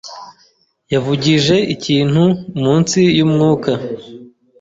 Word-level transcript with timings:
yavugije 0.93 1.57
ikintu 1.75 2.23
munsi 2.63 2.99
yumwuka. 3.17 3.71